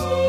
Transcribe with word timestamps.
oh 0.00 0.27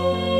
Oh. 0.00 0.37